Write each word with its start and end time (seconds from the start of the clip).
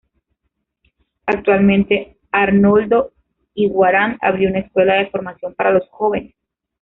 Actualmente 1.27 2.17
Arnoldo 2.31 3.11
Iguarán 3.53 4.17
abrió 4.19 4.49
una 4.49 4.61
escuela 4.61 4.95
de 4.95 5.11
formación 5.11 5.53
para 5.53 5.69
los 5.69 5.87
jóvenes. 5.89 6.33